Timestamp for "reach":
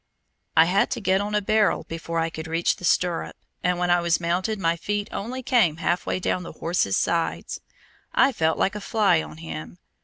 2.47-2.77